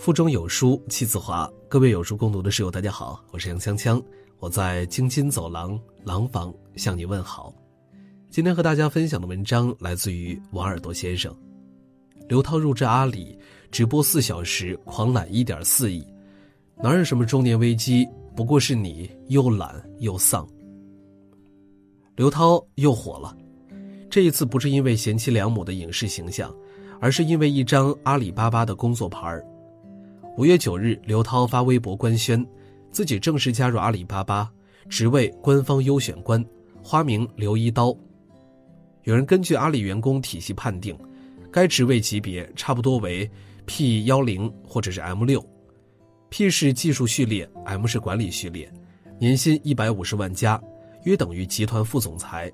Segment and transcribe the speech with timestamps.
[0.00, 4.02] 腹中有书气自华，各位有书共读的室友，大家好，我是杨锵锵，
[4.38, 7.52] 我在京津走廊廊坊向你问好。
[8.30, 11.30] 今天和大家分享的文章来自于王耳朵先生。
[12.30, 13.38] 刘涛入职阿里，
[13.70, 16.02] 直播四小时狂揽一点四亿，
[16.82, 18.08] 哪有什么中年危机？
[18.34, 20.48] 不过是你又懒又丧。
[22.16, 23.36] 刘涛又火了，
[24.08, 26.50] 这一次不是因为贤妻良母的影视形象，
[27.02, 29.44] 而是因为一张阿里巴巴的工作牌儿。
[30.36, 32.46] 五月九日，刘涛发微博官宣，
[32.90, 34.50] 自己正式加入阿里巴巴，
[34.88, 36.42] 职位官方优选官，
[36.82, 37.94] 花名刘一刀。
[39.02, 40.96] 有人根据阿里员工体系判定，
[41.52, 43.28] 该职位级别差不多为
[43.66, 45.44] P 幺零或者是 M 六
[46.30, 48.72] ，P 是技术序列，M 是管理序列，
[49.18, 50.62] 年薪一百五十万加，
[51.04, 52.50] 约等于集团副总裁。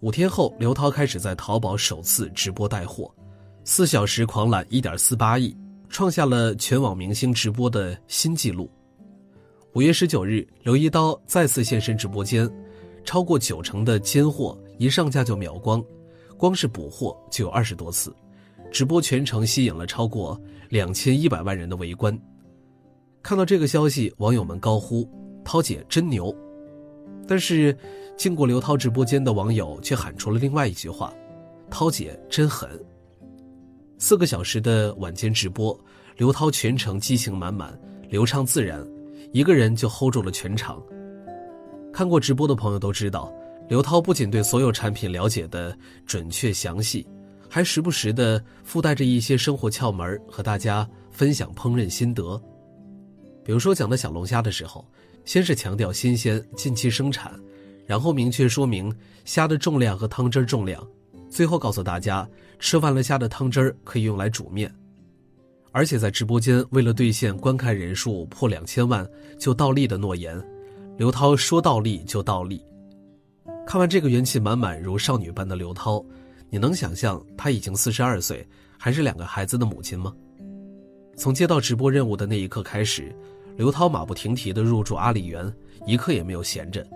[0.00, 3.14] 五天后，刘涛开始在淘宝首次直播带货，
[3.64, 5.56] 四小时狂揽一点四八亿。
[5.94, 8.68] 创下了全网明星直播的新纪录。
[9.74, 12.50] 五月十九日，刘一刀再次现身直播间，
[13.04, 15.80] 超过九成的尖货一上架就秒光，
[16.36, 18.12] 光是补货就有二十多次。
[18.72, 20.36] 直播全程吸引了超过
[20.68, 22.20] 两千一百万人的围观。
[23.22, 25.08] 看到这个消息，网友们高呼
[25.46, 26.34] ：“涛姐真牛！”
[27.24, 27.78] 但是，
[28.16, 31.14] 经过刘涛直播间的网友却喊出了另外一句话
[31.70, 32.68] ：“涛姐真狠。”
[34.06, 35.74] 四个小时的晚间直播，
[36.18, 37.72] 刘涛全程激情满满，
[38.10, 38.86] 流畅自然，
[39.32, 40.78] 一个人就 hold 住了全场。
[41.90, 43.32] 看过直播的朋友都知道，
[43.66, 47.06] 刘涛不仅对所有产品了解的准确详细，
[47.48, 52.38] 还时不时的附带着一些生活窍门和大家分享烹饪心得。
[53.42, 54.86] 比如说讲到小龙虾的时候，
[55.24, 57.32] 先是强调新鲜、近期生产，
[57.86, 58.94] 然后明确说明
[59.24, 60.86] 虾的重量和汤汁重量。
[61.34, 62.24] 最后告诉大家，
[62.60, 64.72] 吃完了虾的汤汁儿可以用来煮面，
[65.72, 69.04] 而且在直播间为了兑现观看人数破两千万
[69.36, 70.40] 就倒立的诺言，
[70.96, 72.64] 刘涛说倒立就倒立。
[73.66, 76.00] 看完这个元气满满如少女般的刘涛，
[76.50, 78.46] 你能想象她已经四十二岁，
[78.78, 80.14] 还是两个孩子的母亲吗？
[81.16, 83.12] 从接到直播任务的那一刻开始，
[83.56, 85.52] 刘涛马不停蹄地入驻阿里园，
[85.84, 86.86] 一刻也没有闲着。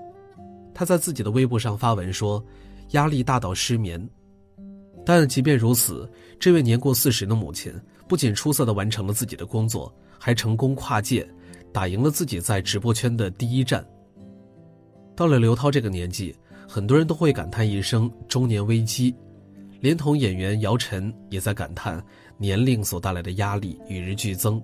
[0.73, 2.41] 她在自己的微博上发文说
[2.95, 4.01] ：“压力大到失眠。”
[5.09, 6.07] 但即便如此，
[6.39, 7.73] 这位年过四十的母亲
[8.07, 11.27] 不仅出色的完成了自己的工作，还成功跨界，
[11.73, 13.83] 打赢了自己在直播圈的第一战。
[15.17, 16.37] 到了刘涛这个年纪，
[16.69, 19.15] 很多人都会感叹一声中年危机，
[19.81, 22.05] 连同演员姚晨也在感叹
[22.37, 24.63] 年龄所带来的压力与日俱增。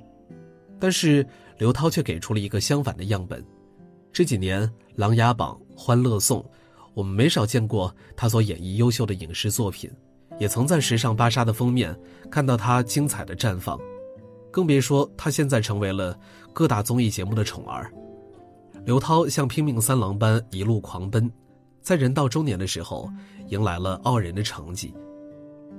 [0.78, 1.26] 但是
[1.56, 3.42] 刘涛却给出了一个相反的样本。
[4.12, 4.62] 这几年，
[4.94, 6.42] 《琅琊榜》《欢乐颂》，
[6.92, 9.90] 我们没少见过他所演绎优秀的影视作品。
[10.38, 11.96] 也曾在时尚芭莎的封面
[12.30, 13.78] 看到她精彩的绽放，
[14.50, 16.18] 更别说她现在成为了
[16.52, 17.92] 各大综艺节目的宠儿。
[18.84, 21.30] 刘涛像拼命三郎般一路狂奔，
[21.80, 23.08] 在人到中年的时候，
[23.48, 24.92] 迎来了傲人的成绩。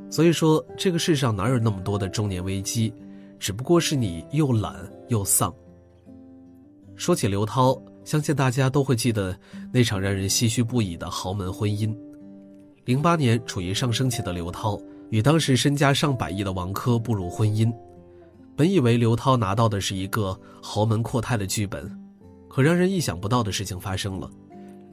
[0.10, 2.94] 所以说，这个世上哪有那么多的中年危机，
[3.40, 4.76] 只不过是你又懒
[5.10, 5.54] 又丧。
[6.96, 9.38] 说起刘涛，相信大家都会记得
[9.72, 11.96] 那场让人唏嘘不已的豪门婚姻。
[12.86, 14.80] 零八年，处于上升期的刘涛
[15.10, 17.74] 与当时身家上百亿的王珂步入婚姻。
[18.56, 21.92] 本以为刘涛拿到的是一个豪门阔太的剧本，
[22.48, 24.30] 可让人意想不到的事情发生了。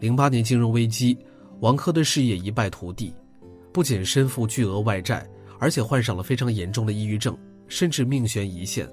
[0.01, 1.19] 零八年金融危机，
[1.61, 3.15] 王珂的事业一败涂地，
[3.75, 5.29] 不仅身负巨额外债，
[5.59, 7.37] 而且患上了非常严重的抑郁症，
[7.69, 8.89] 甚至命悬一线。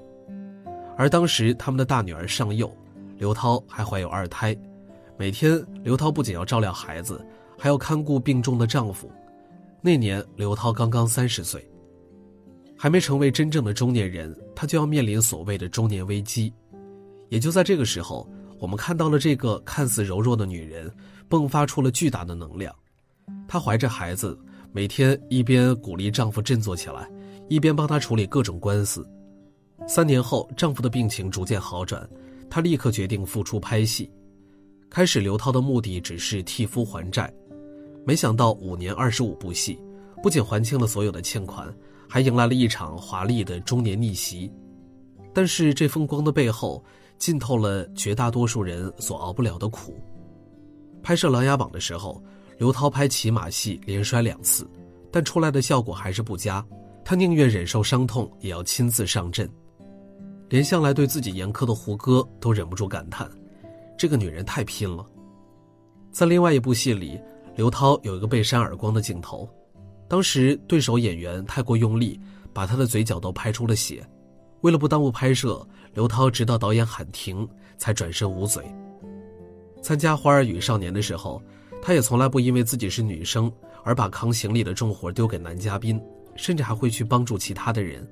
[0.97, 2.69] 而当时他们的大女儿尚幼，
[3.17, 4.53] 刘涛还怀有二胎，
[5.17, 7.25] 每天刘涛不仅要照料孩子。
[7.59, 9.11] 还要看顾病重的丈夫，
[9.81, 11.69] 那年刘涛刚刚三十岁，
[12.77, 16.53] 还没成为真正的中年人，她就要面临所谓的中年危机。
[17.27, 18.25] 也就在这个时候，
[18.59, 20.89] 我们看到了这个看似柔弱的女人
[21.29, 22.73] 迸发出了巨大的能量。
[23.45, 24.39] 她怀着孩子，
[24.71, 27.11] 每天一边鼓励丈夫振作起来，
[27.49, 29.05] 一边帮他处理各种官司。
[29.85, 32.09] 三年后，丈夫的病情逐渐好转，
[32.49, 34.09] 她立刻决定复出拍戏。
[34.89, 37.31] 开始，刘涛的目的只是替夫还债。
[38.05, 39.79] 没想到五年二十五部戏，
[40.23, 41.71] 不仅还清了所有的欠款，
[42.07, 44.51] 还迎来了一场华丽的中年逆袭。
[45.33, 46.83] 但是这风光的背后，
[47.19, 49.93] 浸透了绝大多数人所熬不了的苦。
[51.03, 52.21] 拍摄《琅琊榜》的时候，
[52.57, 54.67] 刘涛拍骑马戏连摔两次，
[55.11, 56.65] 但出来的效果还是不佳。
[57.05, 59.47] 他宁愿忍受伤痛，也要亲自上阵。
[60.49, 63.29] 连向来对自己严苛的胡歌都忍不住感叹
[63.97, 65.05] ：“这个女人太拼了。”
[66.11, 67.19] 在另外一部戏里。
[67.59, 69.45] 刘涛有一个被扇耳光的镜头，
[70.07, 72.17] 当时对手演员太过用力，
[72.53, 74.01] 把他的嘴角都拍出了血。
[74.61, 77.45] 为了不耽误拍摄，刘涛直到导演喊停
[77.77, 78.63] 才转身捂嘴。
[79.81, 81.43] 参加《花儿与少年》的时候，
[81.81, 83.51] 他也从来不因为自己是女生
[83.83, 86.01] 而把扛行李的重活丢给男嘉宾，
[86.37, 88.07] 甚至还会去帮助其他的人。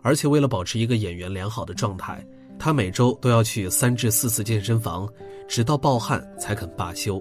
[0.00, 2.24] 而且为了保持一个演员良好的状态，
[2.56, 5.08] 他每周都要去三至四次健身房，
[5.48, 7.20] 直到暴汗才肯罢休。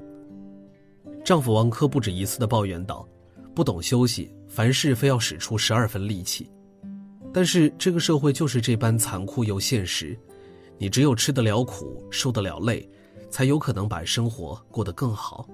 [1.28, 3.06] 丈夫王珂不止一次地抱怨道
[3.54, 6.50] ：“不懂休息，凡事非要使出十二分力气。”
[7.34, 10.18] 但是这个社会就是这般残酷又现实，
[10.78, 12.90] 你只有吃得了苦，受得了累，
[13.30, 15.46] 才有可能把生活过得更好。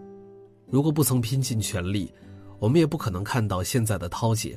[0.70, 2.14] 如果不曾拼尽全力，
[2.60, 4.56] 我们也不可能看到现在的涛姐。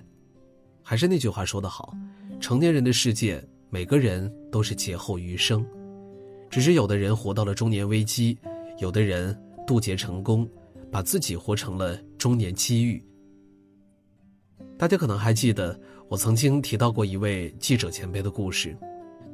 [0.83, 1.95] 还是那句话说得好，
[2.43, 5.67] 成年人的世界，每个人都是劫后余生，
[6.51, 8.39] 只是有的人活到了中年危机，
[8.81, 9.35] 有的人
[9.67, 10.47] 渡劫成功，
[10.97, 13.05] 把自己活成了中年机遇。
[14.79, 15.79] 大家可能还记得。
[16.09, 18.75] 我曾经提到过一位记者前辈的故事，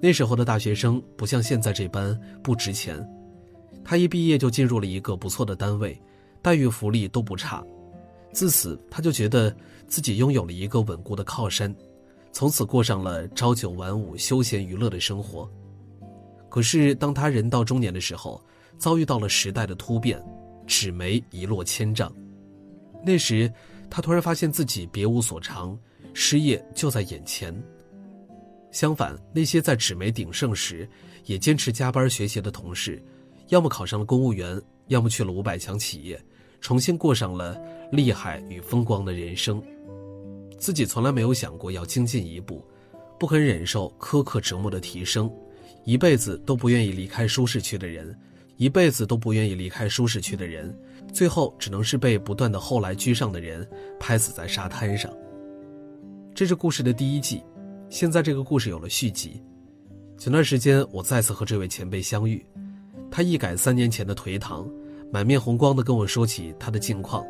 [0.01, 2.99] 那时候的大学生不像现在这般不值钱，
[3.85, 5.97] 他一毕业就进入了一个不错的单位，
[6.43, 7.63] 待遇福利都不差，
[8.33, 9.55] 自此他就觉得
[9.87, 11.73] 自己拥有了一个稳固的靠山，
[12.33, 15.49] 从此过上了朝九晚五、休闲娱乐的生活。
[16.49, 18.43] 可是当他人到中年的时候，
[18.79, 20.21] 遭遇到了时代的突变，
[20.67, 22.15] 纸媒一落千丈，
[23.05, 23.53] 那时
[23.91, 25.79] 他突然发现自己别无所长。
[26.15, 27.55] 失业就在眼前。
[28.71, 30.87] 相反，那些在纸媒鼎盛时
[31.25, 33.03] 也坚持加班学习的同事，
[33.49, 36.23] 要么考上了公务员，要么去了五百强企业，
[36.61, 37.59] 重新过上了
[37.91, 39.63] 厉害与风光的人生。
[40.59, 42.63] 自己从来没有想过要精进一步，
[43.19, 45.33] 不肯忍受苛刻折磨的提升，
[45.87, 48.15] 一辈子都不愿意离开舒适区的人，
[48.57, 50.77] 一辈子都不愿意离开舒适区的人，
[51.13, 53.69] 最后只能是被不断的后来居上的人
[53.99, 55.11] 拍死在沙滩上。
[56.35, 57.43] 这是故事的第一季，
[57.91, 59.43] 现在这个故事有了续集。
[60.17, 62.45] 前段时间我再次和这位前辈相遇，
[63.11, 64.69] 他一改三年前的颓唐，
[65.13, 67.25] 满面红光地跟我说起他的近况。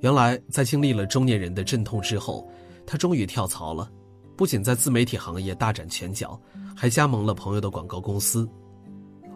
[0.00, 2.48] 原来在经历了中年人的阵痛之后，
[2.86, 3.90] 他终于跳槽了，
[4.36, 6.40] 不仅在自媒体行业大展拳脚，
[6.74, 8.48] 还加盟了朋友的广告公司。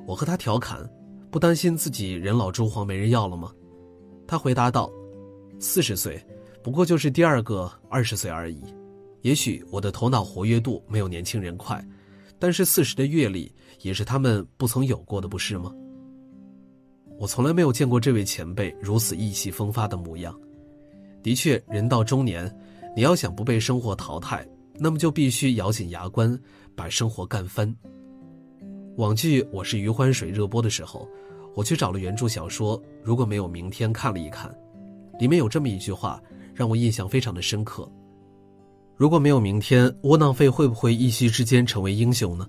[0.06, 0.88] 我和他调侃
[1.30, 3.52] ：“不担心自己人老珠黄没人要了吗？”
[4.26, 4.90] 他回答道
[5.60, 6.18] ：“四十岁。”
[6.62, 8.60] 不过就是第二个二十岁而已，
[9.22, 11.80] 也许我的头脑活跃度没有年轻人快，
[12.40, 15.72] 但是四十的阅历也是他们不曾有过的，不是吗？
[17.20, 20.36] 我从来没有见过这位前辈如此意气风发的模样。
[21.22, 22.52] 的确，人到中年，
[22.96, 24.44] 你要想不被生活淘汰，
[24.74, 26.36] 那么就必须咬紧牙关
[26.74, 27.72] 把生活干翻。
[28.96, 31.06] 网剧《我是余欢水》热播的时候，
[31.54, 34.50] 我去找了原著小说《如果没有明天》看了一看，
[35.20, 36.20] 里面有这么一句话。
[36.54, 37.86] 让我印象非常的深刻。
[38.96, 42.48] 如果没有明天，窝囊废会不会一夕之间成为英雄呢？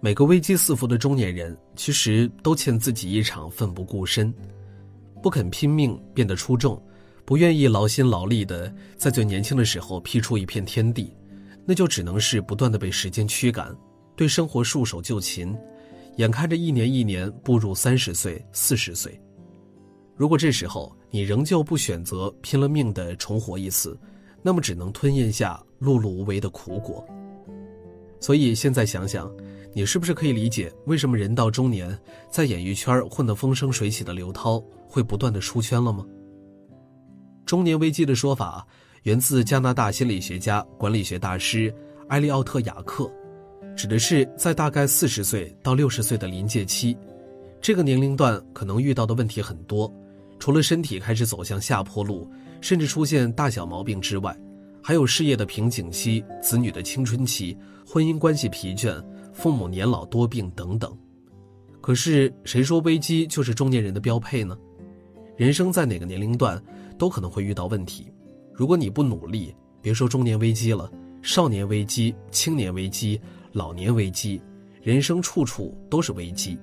[0.00, 4.32] 每个危机四伏的中年人，其实都欠自己一场奋不顾身，
[5.22, 6.82] 不肯拼命变得出众，
[7.26, 11.14] 不愿意劳心劳力的在最年轻的时候劈出一片天地，
[11.66, 13.76] 那就只能是不断的被时间驱赶，
[14.14, 15.56] 对生活束手就擒，
[16.16, 19.20] 眼看着一年一年步入三十岁、四十岁。
[20.14, 23.98] 如果这时候，你仍旧不选择拼了命的重活一次，
[24.42, 27.04] 那么只能吞咽下碌碌无为的苦果。
[28.20, 29.30] 所以现在想想，
[29.72, 31.98] 你是不是可以理解为什么人到中年，
[32.30, 36.06] 在演艺圈混得风生水起的刘涛会不断的出圈了吗？
[37.44, 38.64] 中年危机的说法
[39.02, 41.74] 源自加拿大心理学家、管理学大师
[42.08, 43.10] 埃利奥特·雅克，
[43.76, 46.96] 指的是在大概四十岁到六十岁的临界期，
[47.60, 49.92] 这个年龄段可能遇到的问题很多。
[50.38, 52.28] 除了身体开始走向下坡路，
[52.60, 54.36] 甚至出现大小毛病之外，
[54.82, 59.00] 还有事业的瓶颈期、子女的青春期、婚姻关系疲倦、
[59.32, 60.96] 父母年老多病等等。
[61.80, 64.56] 可是谁说危机就是中年人的标配呢？
[65.36, 66.60] 人生在哪个年龄段
[66.98, 68.12] 都可能会遇到问题。
[68.52, 70.90] 如果你不努力，别说中年危机了，
[71.22, 73.20] 少年危机、青年危机、
[73.52, 74.40] 老年危机，
[74.80, 76.58] 人生处处都是危机。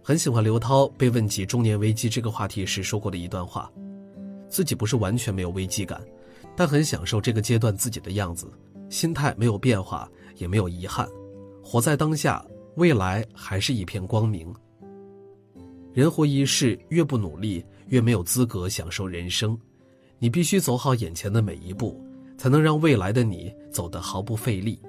[0.00, 3.70] 很喜欢刘涛被问及中年危机这个话题时说过的一段话：
[4.48, 6.00] 自己不是完全没有危机感，
[6.56, 8.50] 但很享受这个阶段自己的样子，
[8.88, 11.08] 心态没有变化，也没有遗憾，
[11.62, 12.44] 活在当下，
[12.76, 14.54] 未来还是一片光明。
[15.92, 19.58] 人活一世，越不努力，越没有资格享受人生。
[20.20, 22.00] 你必须走好眼前的每一步，
[22.36, 24.80] 才能让未来的你走得毫不费力。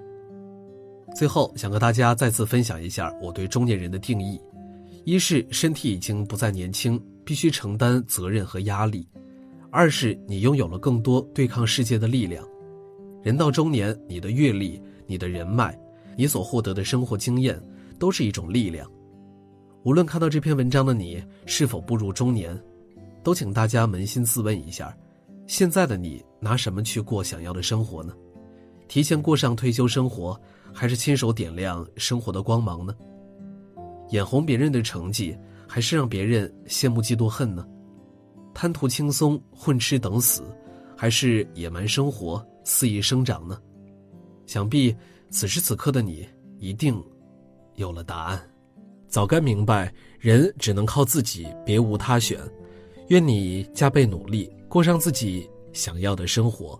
[1.15, 4.39] 最后，想和大家再次分享一下我对中年人的定义。
[5.05, 9.07] 一是身体已经不再年轻，必须承担责任和压力；
[9.71, 12.45] 二是你拥有了更多对抗世界的力量。
[13.23, 15.77] 人到中年，你的阅历、你的人脉、
[16.15, 17.61] 你所获得的生活经验，
[17.97, 18.89] 都是一种力量。
[19.83, 22.57] 无论看到这篇文章的你是否步入中年，
[23.23, 24.95] 都请大家扪心自问一下：
[25.47, 28.13] 现在的你拿什么去过想要的生活呢？
[28.87, 30.39] 提前过上退休生活，
[30.73, 32.95] 还是亲手点亮生活的光芒呢？
[34.09, 37.67] 眼红别人的成绩，还是让别人羡慕嫉妒恨呢？
[38.53, 40.43] 贪图轻松混吃等死，
[40.97, 43.59] 还是野蛮生活肆意生长呢？
[44.45, 44.95] 想必
[45.29, 47.01] 此时此刻的你一定
[47.75, 48.41] 有了答案，
[49.07, 52.39] 早该明白人只能靠自己，别无他选。
[53.09, 56.79] 愿你加倍努力，过上自己想要的生活。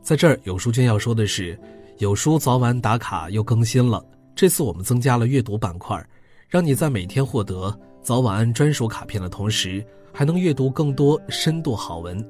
[0.00, 1.58] 在这儿，有书君要说的是，
[2.02, 4.04] 有书早晚打卡又更新了。
[4.34, 6.04] 这次我们增加了阅读板块，
[6.48, 12.20] 让你在每天获得早晚安专属卡片的同时，还能阅读更多深度好文。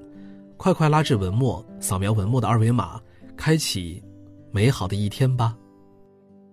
[0.58, 3.00] 快快拉至文末，扫描文末的二维码，
[3.34, 4.04] 开启
[4.50, 5.56] 美好的一天吧。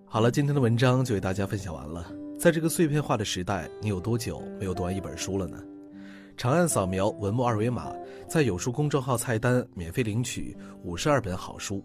[0.06, 2.10] 好了，今天的文章就为大家分享完了。
[2.38, 5.58] 在这个碎片化的时代，你有多久没有读完一本书了呢？
[6.38, 7.92] 长按扫描文末二维码，
[8.26, 11.84] 在有书公众号菜单免费领取五十二本好书，